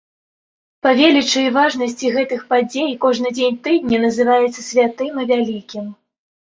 Па 0.87 0.93
велічы 0.99 1.43
і 1.47 1.51
важнасці 1.57 2.11
гэтых 2.17 2.41
падзей 2.55 2.91
кожны 3.05 3.29
дзень 3.37 3.61
тыдня 3.69 4.03
называецца 4.09 4.61
святым 4.73 5.13
і 5.25 5.31
вялікім. 5.37 5.97